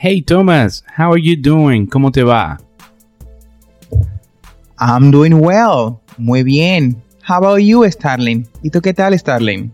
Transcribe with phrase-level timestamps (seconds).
[0.00, 1.84] Hey Thomas, how are you doing?
[1.84, 2.60] ¿Cómo te va?
[4.78, 5.98] I'm doing well.
[6.16, 7.02] Muy bien.
[7.28, 8.46] How about you, Starling?
[8.62, 9.72] ¿Y tú qué tal, Starling?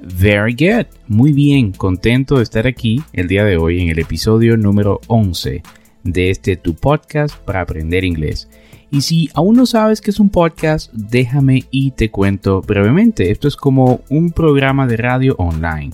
[0.00, 0.86] Very good.
[1.06, 1.72] Muy bien.
[1.72, 5.62] Contento de estar aquí el día de hoy en el episodio número 11
[6.02, 8.48] de este tu podcast para aprender inglés.
[8.90, 13.30] Y si aún no sabes qué es un podcast, déjame y te cuento brevemente.
[13.30, 15.90] Esto es como un programa de radio online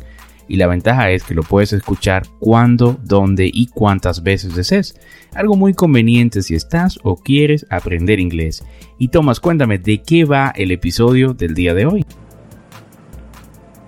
[0.48, 4.94] y la ventaja es que lo puedes escuchar cuando, dónde y cuántas veces desees.
[5.34, 8.64] Algo muy conveniente si estás o quieres aprender inglés.
[8.98, 12.06] Y Tomás, cuéntame de qué va el episodio del día de hoy.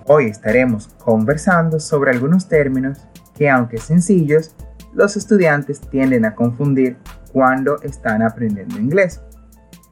[0.07, 2.99] Hoy estaremos conversando sobre algunos términos
[3.37, 4.55] que aunque sencillos,
[4.95, 6.97] los estudiantes tienden a confundir
[7.33, 9.21] cuando están aprendiendo inglés.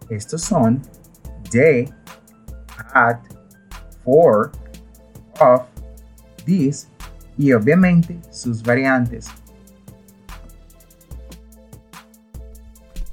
[0.08, 0.80] Estos son
[1.50, 1.92] de,
[2.94, 3.18] at,
[4.04, 4.50] for,
[5.40, 5.62] of,
[6.44, 6.88] this
[7.36, 9.28] y obviamente sus variantes.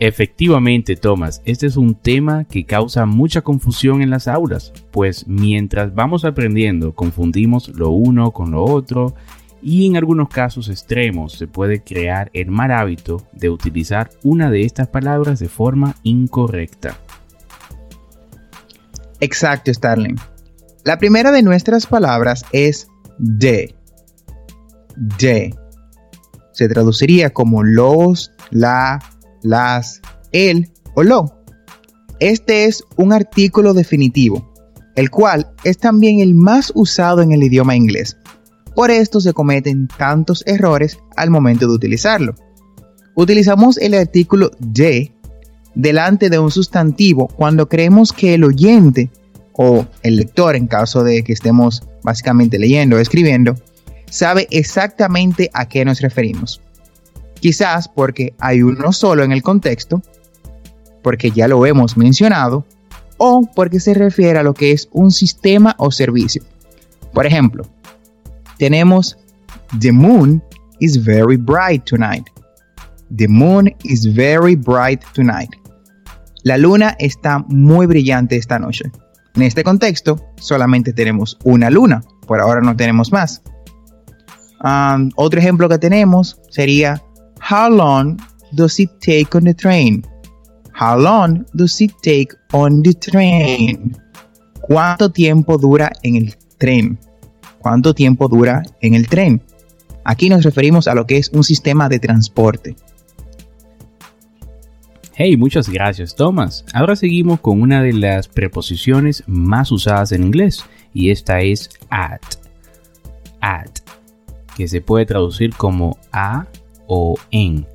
[0.04, 5.94] Efectivamente, Thomas, este es un tema que causa mucha confusión en las aulas, pues mientras
[5.94, 9.14] vamos aprendiendo confundimos lo uno con lo otro
[9.62, 14.64] y en algunos casos extremos se puede crear el mal hábito de utilizar una de
[14.64, 16.98] estas palabras de forma incorrecta.
[19.20, 20.16] Exacto, Starling.
[20.84, 22.88] La primera de nuestras palabras es
[23.22, 23.76] de.
[24.98, 25.56] De.
[26.54, 29.00] Se traduciría como los, la,
[29.42, 30.02] las,
[30.32, 31.38] el o lo.
[32.20, 34.54] Este es un artículo definitivo,
[34.96, 38.18] el cual es también el más usado en el idioma inglés.
[38.76, 42.36] Por esto se cometen tantos errores al momento de utilizarlo.
[43.16, 45.14] Utilizamos el artículo de
[45.74, 49.10] delante de un sustantivo cuando creemos que el oyente
[49.54, 53.56] o el lector, en caso de que estemos básicamente leyendo o escribiendo,
[54.10, 56.62] sabe exactamente a qué nos referimos.
[57.40, 60.02] Quizás porque hay uno solo en el contexto,
[61.02, 62.66] porque ya lo hemos mencionado,
[63.18, 66.44] o porque se refiere a lo que es un sistema o servicio.
[67.14, 67.66] Por ejemplo,
[68.58, 69.18] tenemos
[69.80, 70.44] The moon
[70.80, 72.26] is very bright tonight.
[73.16, 75.50] The moon is very bright tonight.
[76.44, 78.92] La luna está muy brillante esta noche.
[79.36, 83.42] En este contexto, solamente tenemos una luna, por ahora no tenemos más.
[85.16, 87.02] Otro ejemplo que tenemos sería,
[87.50, 88.18] How long
[88.52, 90.06] does it take on the train?
[90.80, 93.98] How long does it take on the train?
[94.62, 97.00] ¿Cuánto tiempo dura en el tren?
[97.60, 99.42] ¿Cuánto tiempo dura en el tren?
[100.04, 102.76] Aquí nos referimos a lo que es un sistema de transporte.
[105.24, 106.66] Hey, muchas gracias Thomas.
[106.74, 112.24] Ahora seguimos con una de las preposiciones más usadas en inglés y esta es at.
[113.40, 113.70] At,
[114.58, 116.48] que se puede traducir como a
[116.88, 117.68] o en.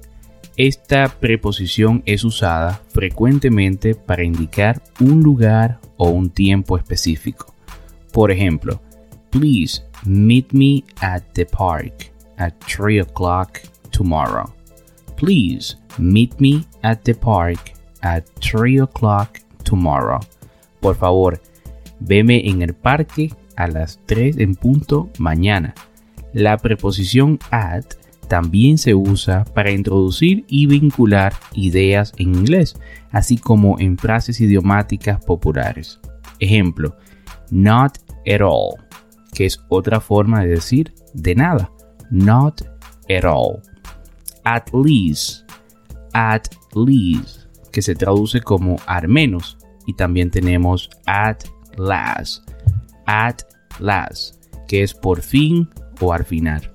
[0.56, 7.54] Esta preposición es usada frecuentemente para indicar un lugar o un tiempo específico.
[8.10, 8.80] Por ejemplo,
[9.30, 13.60] please meet me at the park at 3 o'clock
[13.92, 14.55] tomorrow.
[15.16, 17.72] Please meet me at the park
[18.02, 20.20] at 3 o'clock tomorrow.
[20.80, 21.40] Por favor,
[22.00, 25.74] veme en el parque a las 3 en punto mañana.
[26.32, 27.84] La preposición at
[28.28, 32.76] también se usa para introducir y vincular ideas en inglés,
[33.10, 36.00] así como en frases idiomáticas populares.
[36.40, 36.96] Ejemplo,
[37.50, 38.74] not at all,
[39.32, 41.70] que es otra forma de decir de nada.
[42.10, 42.62] Not
[43.08, 43.62] at all.
[44.46, 45.42] At least,
[46.12, 46.46] at
[46.76, 49.58] least, que se traduce como al menos.
[49.86, 51.42] Y también tenemos at
[51.76, 52.48] last,
[53.06, 53.42] at
[53.80, 54.36] last,
[54.68, 55.68] que es por fin
[56.00, 56.72] o al final.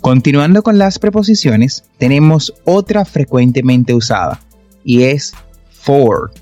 [0.00, 4.40] Continuando con las preposiciones, tenemos otra frecuentemente usada
[4.84, 5.34] y es
[5.70, 6.32] for.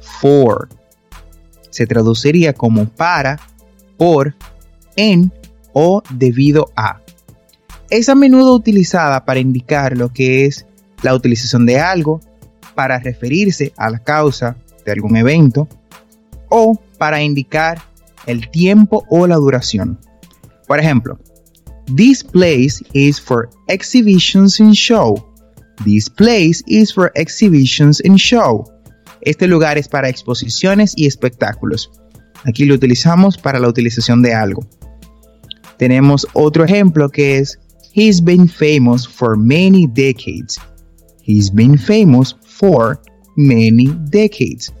[0.00, 0.70] For.
[1.68, 3.38] Se traduciría como para,
[3.98, 4.34] por,
[4.96, 5.30] en
[5.74, 7.01] o debido a.
[7.92, 10.64] Es a menudo utilizada para indicar lo que es
[11.02, 12.20] la utilización de algo,
[12.74, 14.56] para referirse a la causa
[14.86, 15.68] de algún evento
[16.48, 17.82] o para indicar
[18.24, 19.98] el tiempo o la duración.
[20.66, 21.18] Por ejemplo,
[21.94, 25.22] This place is for exhibitions and show.
[25.84, 28.64] This place is for exhibitions and show.
[29.20, 31.90] Este lugar es para exposiciones y espectáculos.
[32.44, 34.66] Aquí lo utilizamos para la utilización de algo.
[35.76, 37.58] Tenemos otro ejemplo que es
[37.94, 40.58] He's been famous for many decades.
[41.22, 43.00] He's been famous for
[43.36, 44.72] many decades.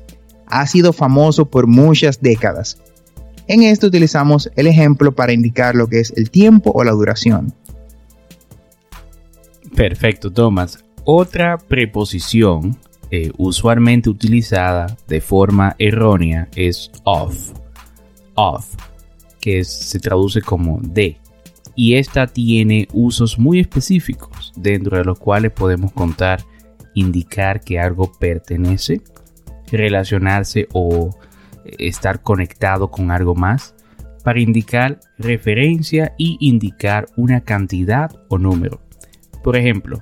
[0.46, 2.78] Ha sido famoso por muchas décadas.
[3.48, 7.52] En esto utilizamos el ejemplo para indicar lo que es el tiempo o la duración.
[9.74, 10.82] Perfecto, Thomas.
[11.04, 12.78] Otra preposición
[13.10, 17.52] eh, usualmente utilizada de forma errónea es of.
[18.34, 18.74] Of,
[19.40, 21.21] que se traduce como de.
[21.74, 26.44] Y esta tiene usos muy específicos, dentro de los cuales podemos contar
[26.94, 29.00] indicar que algo pertenece,
[29.70, 31.10] relacionarse o
[31.78, 33.74] estar conectado con algo más
[34.24, 38.80] para indicar referencia y indicar una cantidad o número.
[39.42, 39.98] Por ejemplo,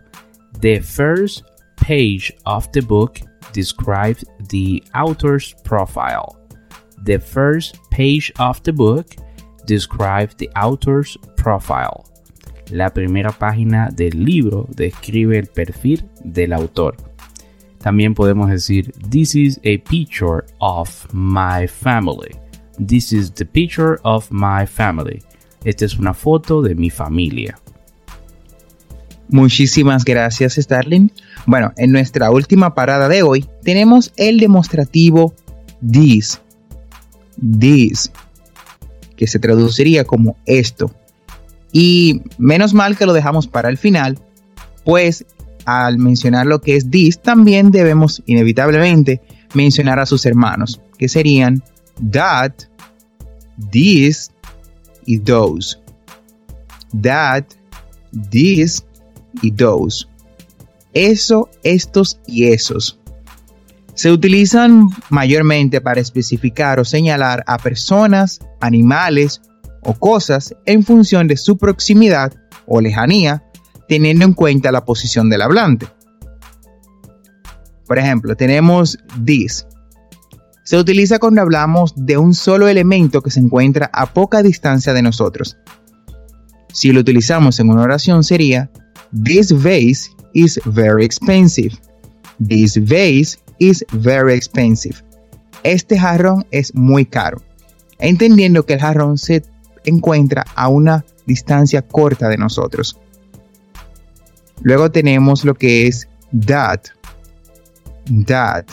[0.60, 1.44] the first
[1.76, 3.20] page of the book
[3.52, 6.36] describes the author's profile.
[7.04, 9.06] The first page of the book
[9.66, 12.04] describes the author's profile.
[12.70, 16.96] La primera página del libro describe el perfil del autor.
[17.78, 22.36] También podemos decir, This is a picture of my family.
[22.78, 25.22] This is the picture of my family.
[25.64, 27.58] Esta es una foto de mi familia.
[29.28, 31.12] Muchísimas gracias, Starling.
[31.46, 35.34] Bueno, en nuestra última parada de hoy tenemos el demostrativo
[35.80, 36.40] this.
[37.58, 38.10] This,
[39.20, 40.90] que se traduciría como esto.
[41.72, 44.18] Y menos mal que lo dejamos para el final,
[44.82, 45.26] pues
[45.66, 49.20] al mencionar lo que es this, también debemos inevitablemente
[49.52, 51.62] mencionar a sus hermanos, que serían
[52.10, 52.52] that,
[53.70, 54.30] this
[55.04, 55.76] y those.
[57.02, 57.44] That,
[58.30, 58.82] this
[59.42, 60.06] y those.
[60.94, 62.98] Eso, estos y esos.
[64.00, 69.42] Se utilizan mayormente para especificar o señalar a personas, animales
[69.82, 72.32] o cosas en función de su proximidad
[72.66, 73.44] o lejanía
[73.88, 75.86] teniendo en cuenta la posición del hablante.
[77.86, 79.66] Por ejemplo, tenemos this.
[80.64, 85.02] Se utiliza cuando hablamos de un solo elemento que se encuentra a poca distancia de
[85.02, 85.58] nosotros.
[86.72, 88.70] Si lo utilizamos en una oración sería
[89.12, 91.76] This vase is very expensive.
[92.38, 94.96] This vase is very expensive.
[95.62, 97.40] Este jarrón es muy caro.
[97.98, 99.44] Entendiendo que el jarrón se
[99.84, 102.98] encuentra a una distancia corta de nosotros.
[104.62, 106.08] Luego tenemos lo que es
[106.46, 106.80] that.
[108.26, 108.64] That.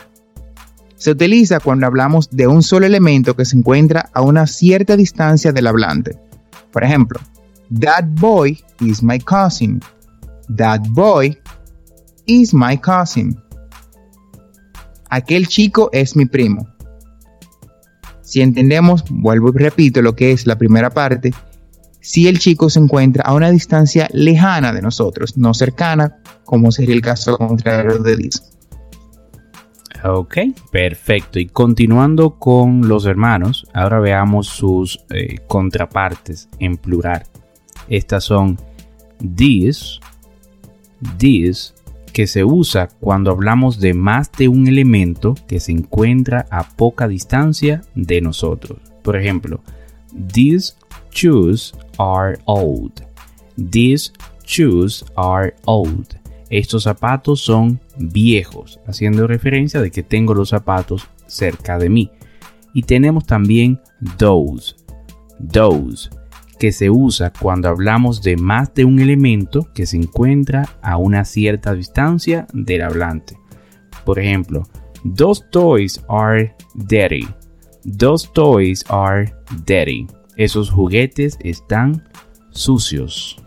[0.96, 5.52] Se utiliza cuando hablamos de un solo elemento que se encuentra a una cierta distancia
[5.52, 6.18] del hablante.
[6.72, 7.20] Por ejemplo,
[7.80, 9.80] that boy is my cousin.
[10.56, 11.38] That boy
[12.26, 13.38] is my cousin.
[15.10, 16.68] Aquel chico es mi primo.
[18.22, 21.32] Si entendemos, vuelvo y repito lo que es la primera parte,
[22.02, 26.96] si el chico se encuentra a una distancia lejana de nosotros, no cercana, como sería
[26.96, 28.42] el caso contrario de this.
[30.04, 30.38] Ok,
[30.72, 31.40] perfecto.
[31.40, 37.24] Y continuando con los hermanos, ahora veamos sus eh, contrapartes en plural.
[37.90, 38.58] Estas son
[39.36, 40.00] these,
[41.18, 41.74] this,
[42.18, 47.08] que se usa cuando hablamos de más de un elemento que se encuentra a poca
[47.08, 48.80] distancia de nosotros.
[49.04, 49.62] Por ejemplo,
[50.34, 50.74] these
[51.12, 53.06] shoes are old.
[53.70, 56.08] These shoes are old.
[56.50, 62.10] Estos zapatos son viejos, haciendo referencia de que tengo los zapatos cerca de mí.
[62.74, 63.80] Y tenemos también
[64.18, 64.74] those.
[65.54, 66.10] Those,
[66.58, 71.26] que se usa cuando hablamos de más de un elemento que se encuentra a una
[71.26, 73.38] cierta distancia del hablante.
[74.06, 74.68] Por ejemplo,
[75.16, 77.28] those toys are dirty.
[77.98, 79.34] Those toys are
[79.66, 80.08] dirty.
[80.36, 82.04] Esos juguetes están
[82.52, 83.38] sucios.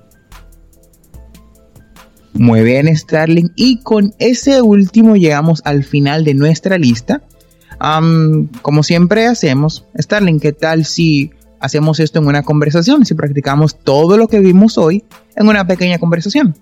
[2.32, 3.52] Muy bien, Starling.
[3.56, 7.22] Y con ese último llegamos al final de nuestra lista.
[8.62, 13.06] como siempre hacemos, Starling, ¿qué tal si hacemos esto en una conversación?
[13.06, 15.04] Si practicamos todo lo que vimos hoy
[15.36, 16.56] en una pequeña conversación.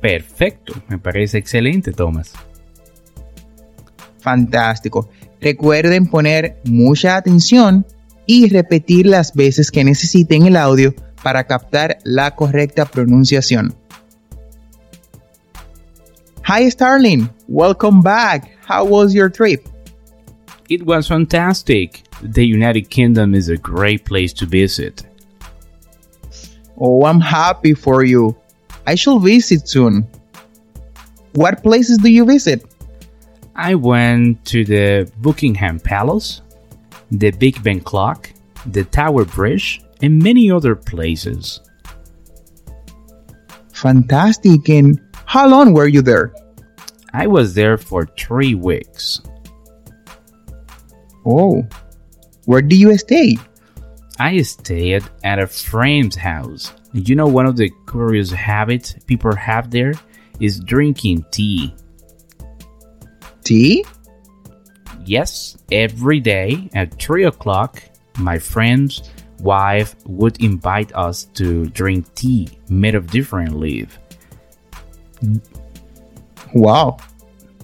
[0.00, 2.32] Perfecto, me parece excelente, Thomas.
[4.20, 5.10] Fantástico.
[5.40, 7.86] Recuerden poner mucha atención
[8.26, 13.74] y repetir las veces que necesiten el audio para captar la correcta pronunciación.
[16.46, 18.50] Hi Starling, welcome back.
[18.68, 19.66] How was your trip?
[20.68, 22.04] It was fantastic.
[22.22, 25.04] The United Kingdom is a great place to visit.
[26.76, 28.36] Oh, I'm happy for you.
[28.86, 30.06] I shall visit soon.
[31.32, 32.64] What places do you visit?
[33.54, 36.40] I went to the Buckingham Palace,
[37.10, 38.30] the Big Ben Clock,
[38.66, 41.60] the Tower Bridge, and many other places.
[43.72, 44.68] Fantastic.
[44.68, 46.34] And how long were you there?
[47.12, 49.20] I was there for three weeks.
[51.26, 51.66] Oh,
[52.44, 53.36] where do you stay?
[54.18, 56.72] I stayed at a friend's house.
[56.92, 59.94] You know, one of the curious habits people have there
[60.40, 61.74] is drinking tea.
[63.44, 63.84] Tea?
[65.04, 67.82] Yes, every day at 3 o'clock,
[68.18, 73.98] my friend's wife would invite us to drink tea made of different leaf.
[76.54, 76.98] Wow,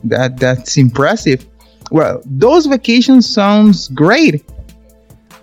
[0.04, 1.46] that that's impressive.
[1.90, 4.44] Well, those vacations sounds great.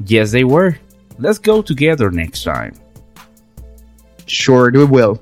[0.05, 0.77] Yes, they were.
[1.19, 2.73] Let's go together next time.
[4.25, 5.19] Sure, we will.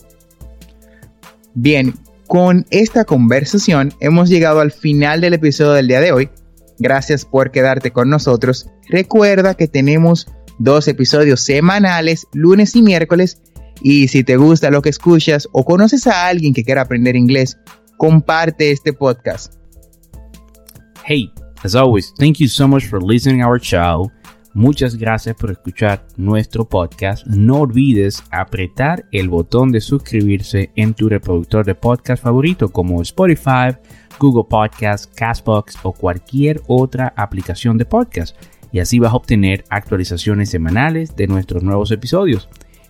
[1.53, 1.93] Bien,
[2.27, 6.29] con esta conversación hemos llegado al final del episodio del día de hoy.
[6.79, 8.69] Gracias por quedarte con nosotros.
[8.88, 13.41] Recuerda que tenemos dos episodios semanales, lunes y miércoles.
[13.81, 17.57] Y si te gusta lo que escuchas o conoces a alguien que quiera aprender inglés,
[17.97, 19.55] comparte este podcast.
[21.03, 21.31] Hey,
[21.63, 24.11] as always, thank you so much for listening our show.
[24.53, 27.25] Muchas gracias por escuchar nuestro podcast.
[27.25, 33.77] No olvides apretar el botón de suscribirse en tu reproductor de podcast favorito como Spotify,
[34.20, 38.36] Google Podcasts, Castbox o cualquier otra aplicación de podcast.
[38.74, 42.50] Y así vas a obtener actualizaciones semanales de nuestros nuevos episodios.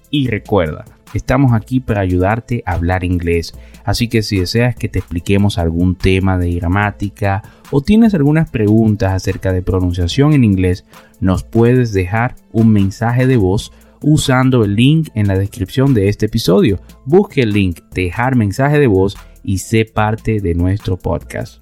[0.10, 3.53] Y recuerda, Estamos aquí para ayudarte a hablar inglés,
[3.84, 9.12] así que si deseas que te expliquemos algún tema de gramática o tienes algunas preguntas
[9.12, 10.86] acerca de pronunciación en inglés,
[11.20, 16.27] nos puedes dejar un mensaje de voz usando el link en la descripción de este
[16.27, 16.80] episodio.
[17.06, 21.62] Busque el link dejar mensaje de voz y sé parte de nuestro podcast.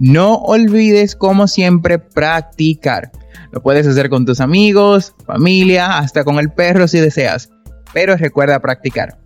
[0.00, 3.12] No olvides, como siempre, practicar.
[3.52, 7.50] Lo puedes hacer con tus amigos, familia, hasta con el perro si deseas
[7.92, 9.18] pero recuerda practicar.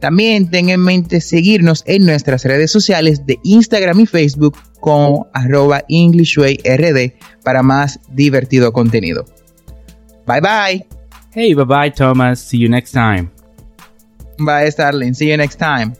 [0.00, 5.84] También ten en mente seguirnos en nuestras redes sociales de Instagram y Facebook como arroba
[5.88, 7.12] EnglishWayRD
[7.44, 9.26] para más divertido contenido.
[10.26, 10.86] Bye bye.
[11.32, 12.40] Hey, bye bye Thomas.
[12.40, 13.30] See you next time.
[14.38, 15.14] Bye Starling.
[15.14, 15.92] See you next time.